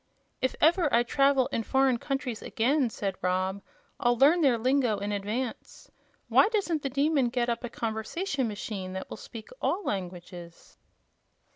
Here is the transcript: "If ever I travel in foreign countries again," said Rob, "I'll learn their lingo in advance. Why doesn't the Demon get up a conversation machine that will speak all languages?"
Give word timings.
"If 0.41 0.55
ever 0.59 0.91
I 0.91 1.03
travel 1.03 1.45
in 1.51 1.61
foreign 1.61 1.99
countries 1.99 2.41
again," 2.41 2.89
said 2.89 3.17
Rob, 3.21 3.61
"I'll 3.99 4.17
learn 4.17 4.41
their 4.41 4.57
lingo 4.57 4.97
in 4.97 5.11
advance. 5.11 5.91
Why 6.27 6.47
doesn't 6.49 6.81
the 6.81 6.89
Demon 6.89 7.29
get 7.29 7.49
up 7.49 7.63
a 7.63 7.69
conversation 7.69 8.47
machine 8.47 8.93
that 8.93 9.11
will 9.11 9.17
speak 9.17 9.49
all 9.61 9.83
languages?" 9.85 10.79